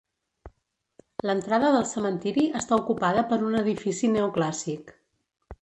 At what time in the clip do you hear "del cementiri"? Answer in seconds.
1.75-2.47